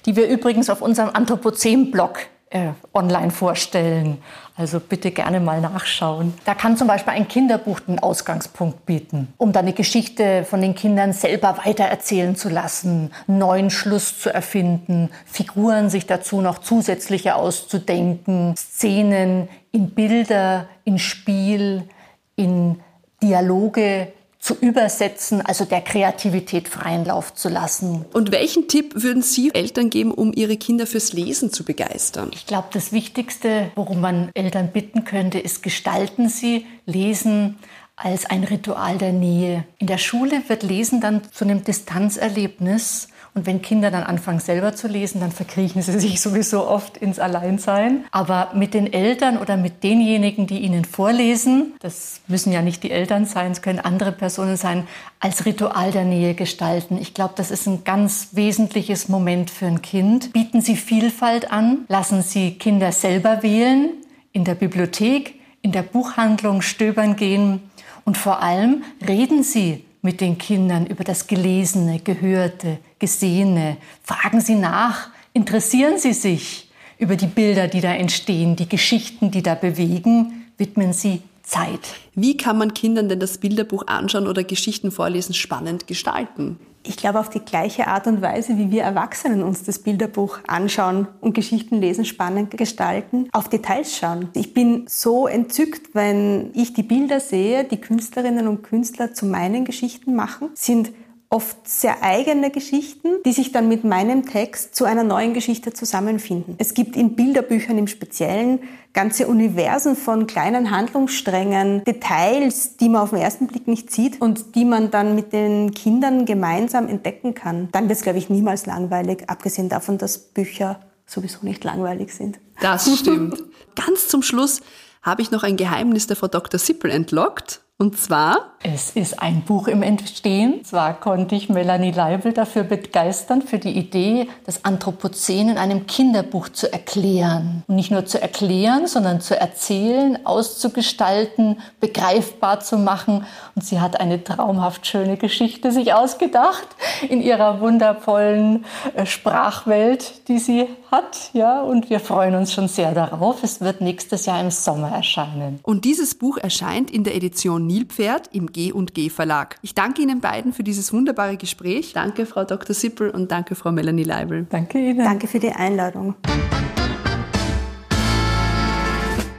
die 0.06 0.16
wir 0.16 0.28
übrigens 0.28 0.70
auf 0.70 0.82
unserem 0.82 1.10
Anthropozän-Blog 1.10 2.20
äh, 2.50 2.70
online 2.94 3.32
vorstellen. 3.32 4.18
Also 4.56 4.80
bitte 4.80 5.12
gerne 5.12 5.40
mal 5.40 5.62
nachschauen. 5.62 6.34
Da 6.46 6.54
kann 6.54 6.76
zum 6.76 6.88
Beispiel 6.88 7.14
ein 7.14 7.28
Kinderbuch 7.28 7.80
den 7.80 8.00
Ausgangspunkt 8.00 8.86
bieten, 8.86 9.34
um 9.38 9.54
dann 9.54 9.68
die 9.68 9.76
Geschichte 9.76 10.44
von 10.44 10.62
den 10.62 10.76
Kindern 10.76 11.14
selber 11.14 11.60
weitererzählen 11.64 12.36
zu 12.36 12.50
lassen, 12.50 13.12
neuen 13.28 13.70
Schluss 13.70 14.20
zu 14.20 14.34
erfinden, 14.34 15.10
Figuren 15.26 15.90
sich 15.90 16.08
dazu 16.08 16.42
noch 16.42 16.60
zusätzliche 16.60 17.36
auszudenken, 17.36 18.56
Szenen 18.58 19.48
in 19.72 19.92
Bilder, 19.92 20.68
in 20.84 21.00
Spiel, 21.00 21.88
in 22.36 22.80
Dialoge 23.22 24.12
zu 24.50 24.58
übersetzen, 24.62 25.46
also 25.46 25.64
der 25.64 25.82
Kreativität 25.82 26.70
freien 26.70 27.06
Lauf 27.06 27.36
zu 27.36 27.50
lassen. 27.50 28.06
Und 28.14 28.32
welchen 28.32 28.68
Tipp 28.68 28.94
würden 28.96 29.22
Sie 29.22 29.54
Eltern 29.54 29.92
geben, 29.92 30.12
um 30.12 30.34
ihre 30.34 30.58
Kinder 30.58 30.88
fürs 30.88 31.14
Lesen 31.14 31.54
zu 31.54 31.64
begeistern? 31.64 32.32
Ich 32.34 32.48
glaube, 32.48 32.70
das 32.74 32.92
Wichtigste, 32.92 33.70
worum 33.76 34.02
man 34.02 34.32
Eltern 34.34 34.72
bitten 34.72 35.04
könnte, 35.04 35.38
ist, 35.38 35.62
gestalten 35.62 36.30
Sie 36.30 36.66
Lesen 36.88 37.60
als 37.96 38.26
ein 38.26 38.44
Ritual 38.44 38.98
der 38.98 39.14
Nähe. 39.14 39.66
In 39.78 39.86
der 39.86 40.00
Schule 40.00 40.42
wird 40.48 40.64
Lesen 40.64 41.00
dann 41.00 41.22
zu 41.32 41.44
einem 41.46 41.64
Distanzerlebnis 41.64 43.10
und 43.34 43.46
wenn 43.46 43.62
Kinder 43.62 43.92
dann 43.92 44.04
anfangen 44.04 44.40
selber 44.40 44.76
zu 44.76 44.88
lesen, 44.88 45.22
dann 45.22 45.32
verkriechen 45.32 45.82
sie 45.82 46.00
sich 46.00 46.22
sowieso 46.22 46.68
oft 46.68 46.98
ins 46.98 47.20
Alleinsein. 47.20 48.06
Aber 48.12 48.52
mit 48.56 48.74
den 48.74 48.92
Eltern 48.92 49.38
oder 49.38 49.58
mit 49.58 49.84
denjenigen, 49.84 50.48
die 50.48 50.60
ihnen 50.60 50.86
vorlesen, 50.86 51.74
das 51.80 52.22
müssen 52.28 52.52
ja 52.52 52.62
nicht 52.62 52.84
die 52.84 52.92
Eltern 52.92 53.26
sein, 53.26 53.52
es 53.52 53.62
können 53.62 53.80
andere 53.80 54.12
Personen 54.12 54.58
sein, 54.58 54.88
als 55.20 55.46
Ritual 55.46 55.92
der 55.92 56.06
Nähe 56.06 56.34
gestalten. 56.34 56.98
Ich 57.00 57.14
glaube, 57.14 57.34
das 57.38 57.52
ist 57.52 57.68
ein 57.68 57.84
ganz 57.84 58.30
wesentliches 58.32 59.10
Moment 59.10 59.50
für 59.50 59.68
ein 59.68 59.82
Kind. 59.82 60.34
Bieten 60.34 60.62
Sie 60.62 60.76
Vielfalt 60.76 61.52
an, 61.52 61.86
lassen 61.88 62.22
Sie 62.22 62.58
Kinder 62.58 62.92
selber 62.92 63.44
wählen, 63.44 63.92
in 64.32 64.44
der 64.44 64.56
Bibliothek, 64.56 65.36
in 65.62 65.72
der 65.72 65.84
Buchhandlung 65.84 66.62
stöbern 66.62 67.16
gehen 67.16 67.62
und 68.06 68.18
vor 68.18 68.42
allem 68.42 68.84
reden 69.06 69.44
Sie 69.44 69.84
mit 70.02 70.22
den 70.22 70.38
Kindern 70.38 70.86
über 70.86 71.04
das 71.04 71.28
Gelesene, 71.28 72.00
Gehörte, 72.00 72.80
Gesehene. 73.00 73.78
Fragen 74.04 74.42
Sie 74.42 74.56
nach, 74.56 75.10
interessieren 75.34 75.98
Sie 75.98 76.14
sich 76.14 76.70
über 76.98 77.16
die 77.16 77.28
Bilder, 77.28 77.68
die 77.68 77.82
da 77.82 77.94
entstehen, 77.94 78.56
die 78.56 78.70
Geschichten, 78.70 79.32
die 79.32 79.42
da 79.42 79.56
bewegen, 79.56 80.52
widmen 80.58 80.94
Sie 80.94 81.22
Zeit. 81.44 81.96
Wie 82.14 82.38
kann 82.38 82.58
man 82.58 82.74
Kindern 82.74 83.10
denn 83.10 83.20
das 83.20 83.40
Bilderbuch 83.40 83.88
anschauen 83.88 84.28
oder 84.28 84.44
Geschichten 84.44 84.92
vorlesen 84.92 85.34
spannend 85.34 85.88
gestalten? 85.88 86.60
Ich 86.86 86.96
glaube, 86.96 87.20
auf 87.20 87.30
die 87.30 87.40
gleiche 87.40 87.88
Art 87.88 88.08
und 88.08 88.22
Weise, 88.22 88.58
wie 88.58 88.72
wir 88.72 88.84
Erwachsenen 88.84 89.44
uns 89.44 89.64
das 89.64 89.80
Bilderbuch 89.80 90.40
anschauen 90.48 91.08
und 91.20 91.34
Geschichten 91.34 91.82
lesen, 91.82 92.06
spannend 92.06 92.52
gestalten, 92.52 93.28
auf 93.34 93.50
Details 93.50 93.98
schauen. 93.98 94.30
Ich 94.34 94.54
bin 94.54 94.86
so 94.88 95.28
entzückt, 95.28 95.94
wenn 95.94 96.52
ich 96.54 96.74
die 96.74 96.84
Bilder 96.84 97.20
sehe, 97.20 97.66
die 97.66 97.82
Künstlerinnen 97.82 98.48
und 98.48 98.64
Künstler 98.64 99.14
zu 99.14 99.26
meinen 99.26 99.66
Geschichten 99.66 100.16
machen, 100.16 100.50
sind 100.54 100.92
oft 101.32 101.70
sehr 101.70 102.02
eigene 102.02 102.50
Geschichten, 102.50 103.22
die 103.24 103.34
sich 103.34 103.52
dann 103.52 103.68
mit 103.68 103.84
meinem 103.84 104.26
Text 104.26 104.76
zu 104.76 104.86
einer 104.86 105.04
neuen 105.04 105.36
Geschichte 105.36 105.72
zusammenfinden. 105.74 106.56
Es 106.58 106.74
gibt 106.74 106.96
in 106.96 107.16
Bilderbüchern 107.16 107.78
im 107.78 107.88
Speziellen 107.88 108.60
ganze 108.94 109.28
Universen 109.28 109.96
von 109.96 110.26
kleinen 110.26 110.72
Handlungssträngen, 110.72 111.84
Details, 111.84 112.78
die 112.78 112.90
man 112.90 113.02
auf 113.02 113.12
den 113.12 113.20
ersten 113.20 113.46
Blick 113.46 113.68
nicht 113.68 113.92
sieht 113.92 114.20
und 114.20 114.56
die 114.56 114.66
man 114.66 114.90
dann 114.90 115.14
mit 115.14 115.32
den 115.32 115.72
Kindern 115.76 116.26
gemeinsam 116.26 116.88
entdecken 116.88 117.36
kann. 117.36 117.70
Dann 117.72 117.84
wird 117.84 118.00
es, 118.00 118.04
glaube 118.04 118.18
ich, 118.18 118.32
niemals 118.32 118.66
langweilig, 118.66 119.30
abgesehen 119.30 119.70
davon, 119.70 120.00
dass 120.00 120.18
Bücher 120.18 120.80
sowieso 121.06 121.40
nicht 121.44 121.64
langweilig 121.64 122.12
sind. 122.12 122.40
Das 122.60 123.00
stimmt. 123.00 123.44
Ganz 123.76 124.08
zum 124.08 124.24
Schluss 124.24 124.62
habe 125.04 125.22
ich 125.22 125.30
noch 125.30 125.44
ein 125.44 125.58
Geheimnis 125.58 126.08
der 126.08 126.16
Frau 126.16 126.28
Dr. 126.28 126.60
Sippel 126.60 126.90
entlockt. 126.90 127.62
Und 127.82 127.98
zwar? 127.98 128.50
Es 128.62 128.90
ist 128.90 129.22
ein 129.22 129.44
Buch 129.44 129.70
im 129.70 129.84
Entstehen. 129.84 130.66
Zwar 130.66 131.00
konnte 131.00 131.34
ich 131.34 131.48
Melanie 131.48 131.92
Leibel 131.92 132.34
dafür 132.34 132.64
begeistern, 132.64 133.42
für 133.42 133.58
die 133.58 133.72
Idee, 133.72 134.28
das 134.46 134.66
Anthropozän 134.66 135.48
in 135.48 135.58
einem 135.58 135.88
Kinderbuch 135.88 136.50
zu 136.50 136.72
erklären. 136.74 137.64
Und 137.68 137.76
nicht 137.76 137.90
nur 137.90 138.06
zu 138.06 138.22
erklären, 138.22 138.86
sondern 138.86 139.22
zu 139.22 139.40
erzählen, 139.40 140.26
auszugestalten, 140.26 141.62
begreifbar 141.80 142.60
zu 142.60 142.78
machen. 142.78 143.26
Und 143.56 143.64
sie 143.64 143.80
hat 143.80 144.02
eine 144.02 144.22
traumhaft 144.22 144.86
schöne 144.86 145.16
Geschichte 145.16 145.72
sich 145.72 145.94
ausgedacht 145.94 146.68
in 147.08 147.22
ihrer 147.22 147.62
wundervollen 147.62 148.66
äh, 148.94 149.06
Sprachwelt, 149.06 150.28
die 150.28 150.40
sie 150.40 150.68
hat. 150.92 151.30
Ja, 151.32 151.62
und 151.62 151.90
wir 151.90 152.02
freuen 152.02 152.36
uns 152.36 152.52
schon 152.52 152.68
sehr 152.68 152.94
darauf. 152.94 153.42
Es 153.42 153.62
wird 153.62 153.80
nächstes 153.80 154.26
Jahr 154.26 154.42
im 154.42 154.52
Sommer 154.52 154.92
erscheinen. 154.92 155.60
Und 155.64 155.86
dieses 155.86 156.16
Buch 156.16 156.38
erscheint 156.38 156.92
in 156.92 157.06
der 157.06 157.16
Edition 157.16 157.69
Nilpferd 157.70 158.30
im 158.34 158.52
G&G 158.52 159.12
Verlag. 159.12 159.58
Ich 159.62 159.76
danke 159.76 160.02
Ihnen 160.02 160.22
beiden 160.22 160.54
für 160.54 160.64
dieses 160.64 160.92
wunderbare 160.92 161.38
Gespräch. 161.38 161.94
Danke, 161.94 162.26
Frau 162.26 162.44
Dr. 162.44 162.74
Sippel 162.74 163.12
und 163.12 163.32
danke, 163.32 163.54
Frau 163.54 163.72
Melanie 163.72 164.04
Leibel. 164.04 164.48
Danke 164.50 164.80
Ihnen. 164.80 165.06
Danke 165.06 165.28
für 165.28 165.40
die 165.40 165.52
Einladung. 165.52 166.16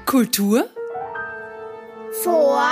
Kultur 0.07 0.65
vor 2.23 2.63